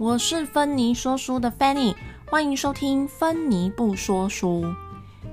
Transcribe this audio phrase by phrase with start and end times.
[0.00, 1.94] 我是芬妮说书的 Fanny，
[2.24, 4.64] 欢迎收听芬妮不说书。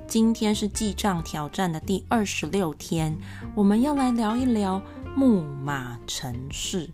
[0.09, 3.17] 今天是记账挑战的第二十六天，
[3.55, 4.81] 我们要来聊一聊
[5.15, 6.89] 木马城市。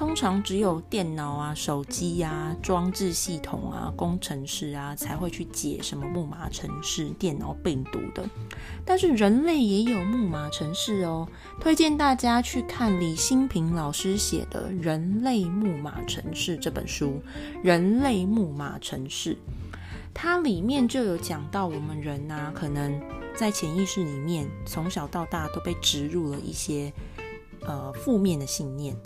[0.00, 8.26] 通常只有电脑啊、手机呀、装置系统啊、工程师啊才会去解什么木马城市、电脑病毒的，
[8.82, 11.28] 但是人类也有木马城市哦。
[11.60, 17.20] 推荐大家去看李新平老师写的《人类木马城市》这本书，
[17.62, 19.34] 《人类木马城市》
[20.14, 22.98] 它里面就有讲到，我们人呐，可能
[23.36, 26.90] 在潜意识里面从小到大都被植入了一些
[27.66, 28.96] 呃负面的信念。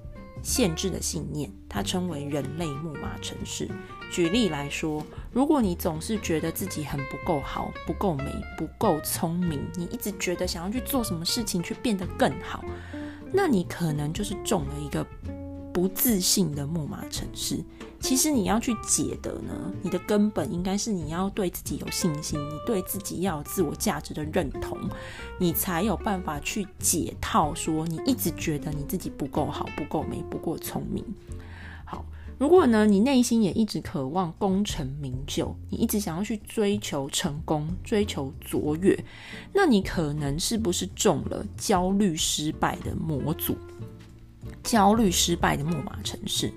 [0.44, 3.68] 限制的信念，它称为人类木马城市。
[4.12, 12.62] 举例来说，如果你总是觉得自己很不够好、不够美、不够聪明，你一直觉得想要去做什么事情去变得更好，
[13.32, 15.04] 那你可能就是中了一个。
[15.74, 17.58] 不自信的木马城市，
[17.98, 24.78] 其实你要去解的呢，你的根本应该是你要对自己有信心，你对自己要有自我价值的认同，
[25.40, 27.52] 你才有办法去解套。
[27.52, 31.04] 说你一直觉得你自己不够好、不够美、不够聪明。
[31.84, 32.04] 好，
[32.38, 38.96] 如果呢，你内心也一直渴望功成名就，你一直想要去追求成功、追求卓越，
[39.52, 43.56] 那你可能是不是中了焦虑失败的魔组？
[44.62, 46.52] 焦虑失败的木马城市，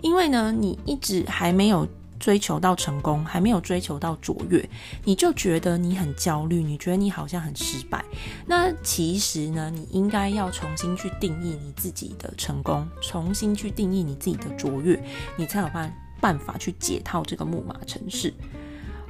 [0.00, 1.86] 因为呢，你一直还没有
[2.18, 4.66] 追求到成功，还没有追求到卓越，
[5.04, 8.02] 你就觉得你很焦虑，你觉得你好像很失败。
[8.46, 15.02] 那其实呢，你应该要重新去定义你自己的成功，重新去定义你自己的卓越，
[15.36, 18.32] 你才有办办法去解套这个木马城市。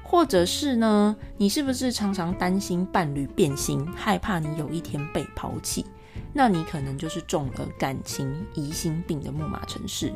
[0.02, 5.84] 或者是呢，你是不是常常担心伴侣变心，害怕你有一天被抛弃？
[6.32, 10.12] 那你可能就是中了感情疑心病的木马城市，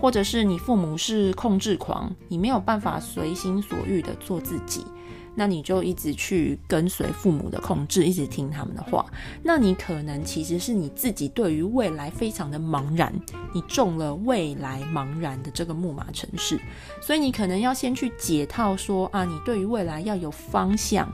[0.00, 4.84] 或者是你父母是控制狂，你没有办法随心所欲的做自己，
[5.34, 9.06] 那你就一直去跟随父母的控制，一直听他们的话。
[9.42, 13.12] 那你可能其实是你自己对于未来非常的茫然，
[13.54, 16.60] 你中了未来茫然的这个木马城市，
[17.00, 21.10] 所以你可能要先去解套，说啊，你对于未来要有方向。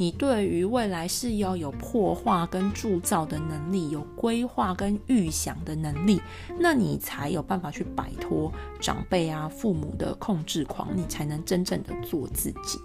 [0.00, 6.18] 你对于未来是要有破化跟铸造的能力，有规划跟预想的能力，
[6.58, 8.50] 那你才有办法去摆脱
[8.80, 12.78] 长辈啊、父母的控制狂，你才能真正的做自己。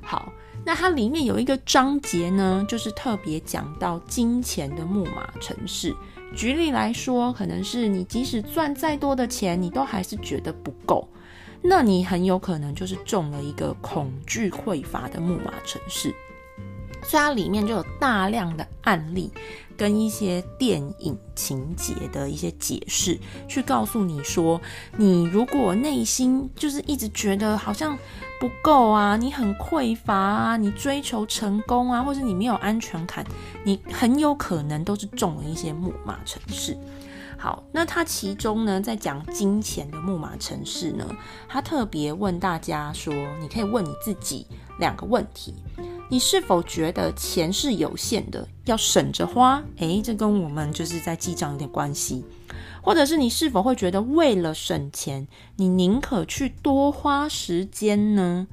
[0.00, 0.32] 好，
[0.64, 5.92] 那它里面有一个章节呢，就是特别讲到金钱的木马城市。
[6.36, 11.08] 举例来说，可能是你即使赚再多的钱，你都还是觉得不够。
[11.62, 16.14] 那你很有可能就是中了一个恐惧匮乏的木马城市，
[17.02, 19.30] 所以它里面就有大量的案例
[19.76, 24.60] 跟一些电影情节的一些解释，去告诉你说，
[24.96, 27.96] 你如果内心就是一直觉得好像
[28.40, 33.24] 不够啊，你很匮乏啊，你追求成功啊，或者你没有安全感，
[33.64, 36.76] 你很有可能都是中了一些木马城市。
[37.40, 41.06] 好，那他其中呢，在讲金钱的木马城市呢，
[41.48, 44.46] 他特别问大家说，你可以问你自己
[44.78, 45.54] 两个问题：
[46.10, 49.62] 你是否觉得钱是有限的，要省着花？
[49.78, 52.22] 诶，这跟我们就是在记账有点关系。
[52.82, 55.26] 或者是你是否会觉得为了省钱，
[55.56, 58.46] 你宁可去多花时间呢？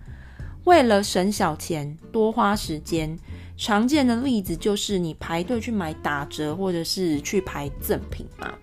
[0.64, 3.18] 为了省小钱多花时间，
[3.58, 8.54] 常见的例子就是你排队去买打折，或者是去排赠品嘛。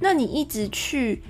[0.00, 1.22] 那你一直去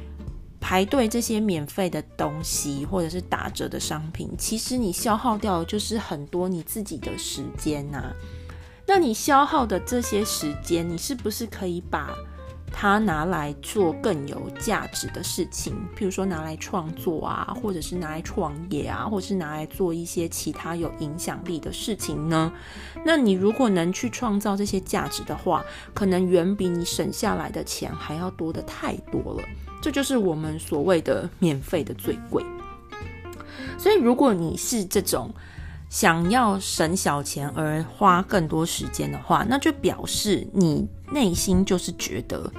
[0.61, 8.13] 排队这些免费的东西，或者是打折的商品，其实你消耗掉的就是很多你自己的时间呐。
[8.87, 12.15] 那你消耗的这些时间，你是不是可以把？
[12.73, 22.53] 他拿来做更有价值的事情，譬如说拿来创作啊，或者是拿来创业啊，或者是拿来做一些其他有影响力的事情呢？
[23.05, 29.43] 那你如果能去创造这些价值的话，可能远比你省下来的钱还要多的太多了。
[29.81, 32.45] 这就是我们所谓的免费的最贵。
[33.79, 35.33] 所以，如果你是这种
[35.89, 42.51] 想要省小钱而花更多时间的话，那就表示你内心就是觉得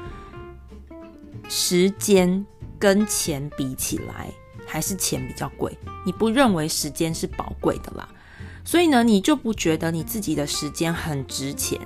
[1.48, 2.46] 时间
[2.80, 4.28] 跟钱比起来，
[4.66, 5.78] 还是钱比较贵。
[6.06, 8.10] 你不认为时间是宝贵的啦，
[8.64, 11.80] 所以呢，你就不觉得你自己的时间很值钱。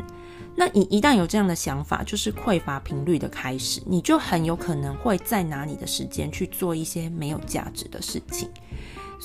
[0.56, 8.50] 那你一旦有这样的想法，就是匮乏频率的开始，你就很有可能会再拿你的时间去做一些没有价值的事情。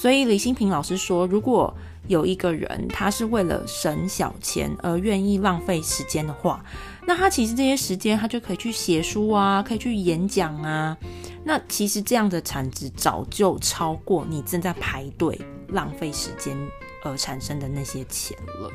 [0.01, 1.75] 所以李新平老师说，如果
[2.07, 6.65] 有一个人他是为了省小钱而愿意浪费时间的话，
[7.05, 10.97] 那他其实这些时间他就可以去写书啊，可以去演讲啊。
[11.43, 15.37] 那其实这样的产值早就超过你正在排队
[15.71, 16.57] 浪费时间
[17.03, 18.71] 而产生的那些钱了。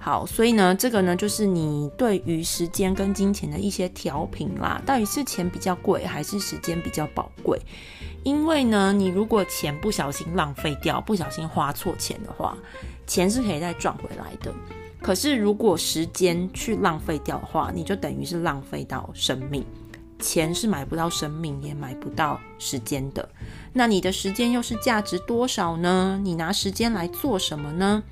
[0.00, 7.60] 好，所以呢，这个呢，就是你对于时间跟金钱的一些调频啦，到底是钱比较贵，还是时间比较宝贵？
[8.22, 12.56] 因为呢，你如果钱不小心浪费掉，不小心花错钱的话，
[13.06, 14.54] 钱是可以再赚回来的。
[15.02, 19.64] 可是如果时间去浪费掉的话，你就等于是浪费到生命。
[20.20, 23.28] 钱是买不到生命，也买不到时间的。
[23.72, 26.20] 那你的时间又是价值多少呢？
[26.22, 28.02] 你拿时间来做什么呢？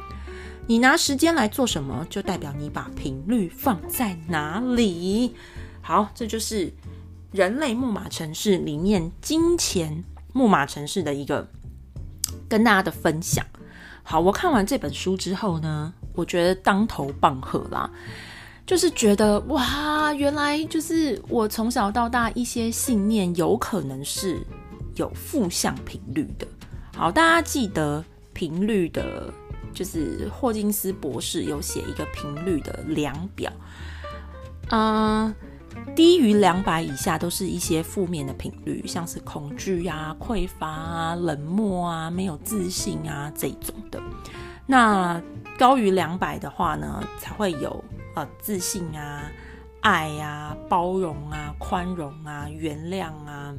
[0.68, 5.32] 你拿时间来做什么，就代表你把频率放在哪里。
[5.80, 6.72] 好，这就是
[7.30, 10.02] 人类木马城市里面金钱
[10.32, 11.48] 木马城市的一个
[12.48, 13.46] 跟大家的分享。
[14.02, 17.88] 好，我看完这本书之后呢，我觉得当头棒喝啦，
[18.66, 24.44] 就是觉得哇，原来就是我从小到大一些信念有可能是
[24.96, 26.48] 有负向频率的。
[26.96, 29.32] 好，大家记得频率的。
[29.76, 33.52] 就是霍金斯博士有写一个频率的量表，
[34.70, 35.34] 嗯，
[35.94, 44.02] 低于两百以下都是一些负面的频率，像是恐惧啊、匮乏啊、冷漠啊、没有自信啊这种的。
[44.66, 45.20] 那
[45.58, 47.84] 高于两百的话呢，才会有
[48.14, 49.30] 呃自信啊、
[49.82, 53.54] 爱啊、包容啊、宽容啊、原谅啊。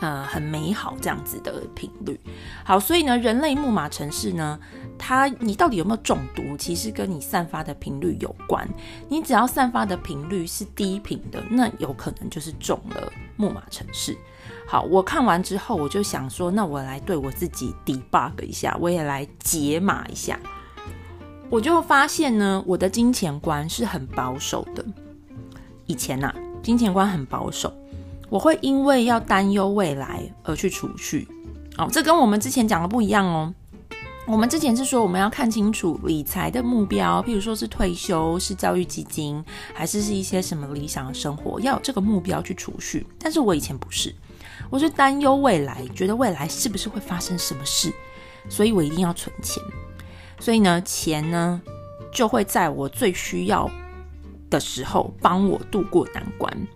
[0.00, 2.18] 呃，很美好这样子的频率。
[2.64, 4.58] 好，所以呢，人类木马城市呢，
[5.04, 8.66] 它你到底有没有中毒，其实跟你散发的频率有关。
[9.08, 14.16] 你只要散发的频率是低频的，那有可能就是中了木马城市。
[14.64, 20.38] 好，我看完之后，我就想说，那我来对我自己 debug 一下，我也来解码一下。
[21.50, 24.84] 我就发现呢，我的金钱观是很保守的。
[25.86, 26.32] 以前呐，
[26.62, 27.74] 金钱观很保守。
[28.30, 31.26] 我会因为要担忧未来而去储蓄，
[31.76, 33.52] 哦，这跟我们之前讲的不一样哦。
[34.24, 43.04] 我们之前是说我们要看清楚理财的目标，譬如说是退休、是教育基金，还是是一些什么理想的生活，要有这个目标去储蓄。
[43.18, 44.14] 但是我以前不是，
[44.70, 47.92] 我是担忧未来，觉得未来是不是会发生什么事，
[48.48, 49.60] 所以我一定要存钱。
[50.38, 51.60] 所以呢，钱呢
[52.12, 53.68] 就会在我最需要
[54.48, 56.66] 的时候帮我度过难关。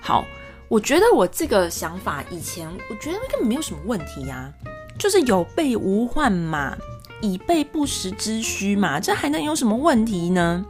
[0.00, 0.24] 好。
[0.68, 4.50] 我觉得我这个想法以前，我觉得根本没有什么问题呀，
[4.98, 6.76] 就是有备无患嘛，
[7.20, 10.64] 以备不时之需嘛，这还能有什么问题呢？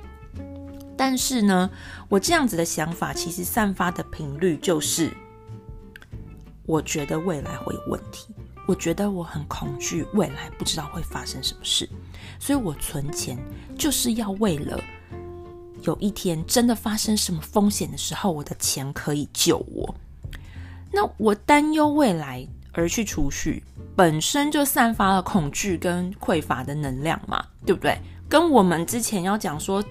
[0.97, 1.71] 但是呢，
[2.09, 5.11] 我这样子的想法其实散发的频率就是，
[6.65, 8.35] 我觉得未来会有问题，
[8.67, 11.89] 我觉得我很恐惧未来不知道会发生什么事，
[12.39, 13.37] 所以我存钱
[13.77, 14.79] 就是要为了。
[15.83, 19.93] 有一天真的发生什么风险的时候，我的钱可以救我。
[20.93, 27.99] 那我担忧未来而去储蓄，本身就散发了恐惧跟匮乏的能量嘛，对不对？
[28.29, 29.85] 跟我们之前要讲说，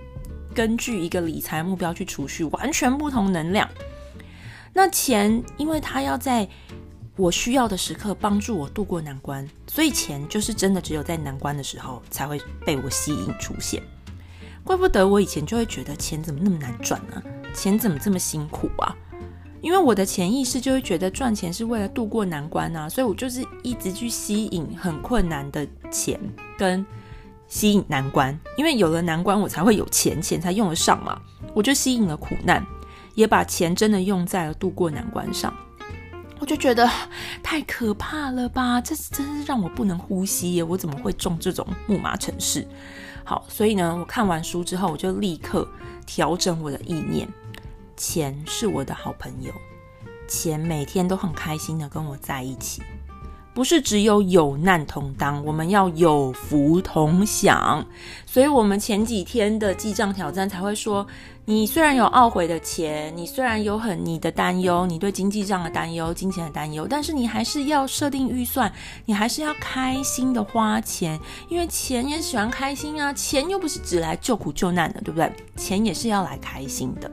[0.56, 3.70] 根据一个理财目标去储蓄，完全不同能量。
[4.74, 6.48] 那钱，因为它要在
[7.16, 13.84] 我需要的时刻帮助我度过难关，所以钱就是真的只有在难关的时候才会被我吸引出现。
[14.64, 17.22] 怪不得我以前就会觉得钱怎么那么难赚呢？
[17.54, 18.96] 钱怎么这么辛苦啊？
[19.62, 26.20] 因为我的潜意识就会觉得赚钱是为了度过难关啊，所以我就是一直去吸引很困难的钱，
[26.58, 26.84] 跟
[27.48, 28.38] 吸引难关。
[28.58, 31.22] 因为有了难关，我才会有钱，钱才用得上嘛。
[31.54, 32.66] 我就吸引了苦难，
[33.14, 35.54] 也把钱真的用在了度过难关上。
[36.40, 36.90] 我就觉得
[37.44, 38.82] 太可怕了吧！
[38.82, 40.64] 这真是让我不能呼吸耶！
[40.64, 42.68] 我怎么会中这种木马城市？
[43.24, 45.68] 好，所以呢，我看完书之后，我就立刻
[46.08, 47.28] 调整我的意念。
[48.02, 49.54] 钱是我的好朋友，
[50.28, 52.82] 钱每天都很开心的跟我在一起。
[53.54, 57.86] 不是只有有难同当，我们要有福同享。
[58.26, 61.06] 所以，我们前几天的记账挑战才会说：
[61.46, 68.72] 你虽然有懊悔的钱，你虽然有很你的担忧，你对经济上的担忧、金钱的担忧，但是你还是要设定预算，
[69.06, 73.14] 你还是要开心的花钱，因为钱也喜欢开心啊。
[73.14, 75.32] 钱又不是只来救苦救难的，对不对？
[75.56, 77.12] 钱也是要来开心的。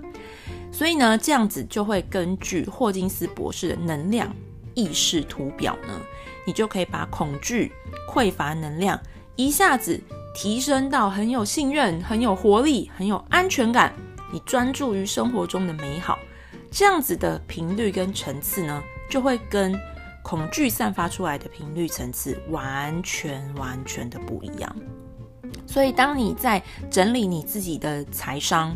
[0.79, 4.33] 所以呢，这样子就会根据霍金斯博士的能量
[4.75, 6.01] 意识图表呢。
[6.47, 7.73] 你就可以把恐惧、
[8.09, 8.99] 匮乏能量
[9.35, 10.01] 一下子
[10.33, 13.93] 提升到很有信任、很有活力、很有安全感。
[14.33, 16.17] 你专注于生活中的美好，
[16.71, 18.81] 这样子的频率跟层次呢，
[19.11, 19.77] 就会跟
[20.23, 24.77] 恐惧散发出来的频率层次完全完全的不一样。
[25.67, 28.75] 所以，当你在整理你自己的财商，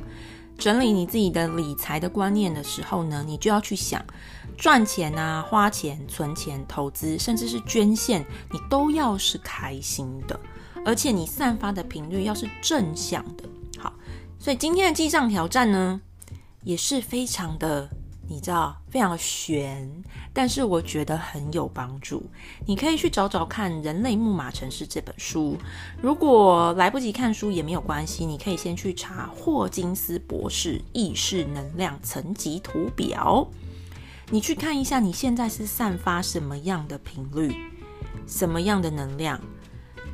[0.58, 4.04] 整理你自己的理财的观念的时候呢，你就要去想，
[4.56, 10.38] 赚钱啊、花钱、存钱、投资，甚至是捐献，你都要是开心的，
[10.84, 13.44] 而且你散发的频率要是正向的。
[13.78, 13.92] 好，
[14.38, 16.00] 所以今天的记账挑战呢，
[16.62, 17.88] 也是非常的。
[18.28, 19.90] 你知道非常悬，
[20.32, 22.22] 但是我觉得很有帮助。
[22.66, 25.56] 你可以去找找看《人类木马城市》这本书。
[26.00, 33.46] 如果来不及看书也没有关系，你可以先去查霍金斯博士意识能量层级图表。
[34.30, 37.54] 你去看一下你现在是散发什么样的频率，
[38.26, 39.38] 什么样的能量。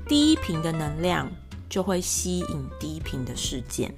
[0.08, 1.30] 低频的能量
[1.68, 3.94] 就会吸引低频的事件。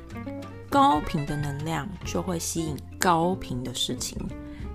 [0.70, 4.16] 高频的能量就会吸引高频的事情，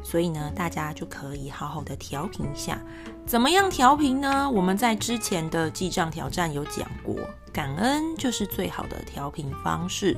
[0.04, 2.78] 所以呢，大家就可以好好的调频一下。
[3.26, 4.52] 怎么样调频呢？
[4.52, 7.16] 我们在之前的记账挑战有讲过，
[7.54, 10.18] 感恩就是最好的调频方式，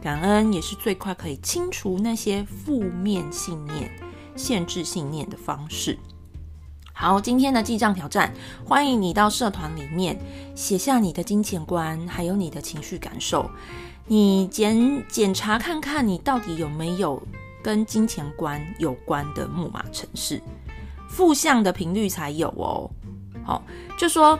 [0.00, 3.92] 感恩也是最快可以清除那些负面信念、
[4.34, 5.98] 限制信念的方式。
[6.94, 8.32] 好，今天的记账挑战，
[8.64, 10.18] 欢迎你到社团里面
[10.54, 13.50] 写下你的金钱观，还有你的情绪感受。
[14.06, 17.22] 你检检查看看，你到底有没有
[17.62, 20.40] 跟金钱观有关的木马城市？
[21.08, 22.90] 负向的频率才有哦。
[23.44, 23.62] 好，
[23.98, 24.38] 就说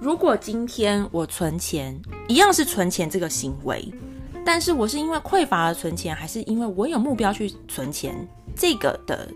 [0.00, 3.92] 如果今天我存钱，一样是存钱这个行为，
[4.44, 8.14] 但是我是因为匮乏而存钱，还是因为我有目标去存钱？
[8.54, 9.28] 这个的。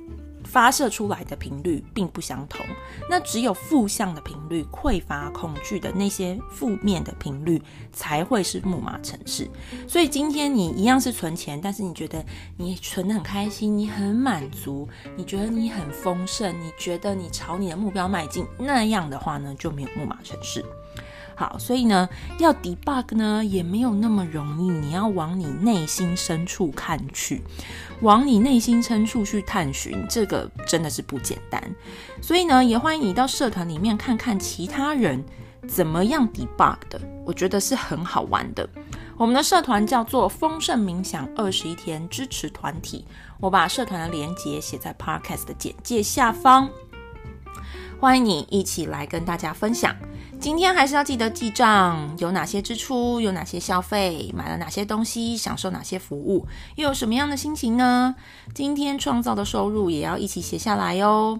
[0.50, 2.66] 发射出来的频率并不相同，
[3.08, 9.48] 那只有负向的频率、匮乏、恐惧的那些负面的频率才会是木马城市。
[9.86, 12.24] 所以今天你一样是存钱，但是你觉得
[12.56, 20.64] 你存的很开心，你很满足，你觉得你很丰盛，你觉得你朝你的目标迈进，那样的话呢，就没有木马城市。
[21.40, 22.06] 好，所以呢，
[22.38, 27.40] 要 debug 呢也没有那么容易，你要往你内心深处看去，
[28.02, 31.74] 往你内心深处去探寻，这个真的是不简单。
[32.20, 35.24] 所以呢，也欢迎你到社团里面看看其他人
[35.66, 38.68] 怎么样 debug 的，我觉得是很好玩的。
[39.16, 43.06] 我们的社团叫做丰盛冥想二十一天支持团体，
[43.40, 46.68] 我把社团的连接写在 podcast 的简介下方，
[48.00, 49.94] 欢迎你一起来跟大家分享。
[50.40, 58.14] 今天还是要记得记账，有哪些支出，有哪些消费，买了哪些东西，享受哪些服务，又有什么样的心情呢？
[58.54, 61.38] 今天创造的收入也要一起写下来哟。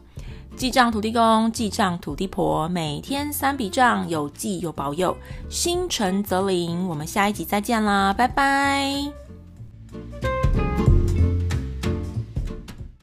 [0.55, 5.17] 记账土地公，记账土地婆，每天三笔账，有记有保佑，
[5.49, 6.87] 心诚则灵。
[6.87, 9.29] 我们下一集再见啦，拜拜。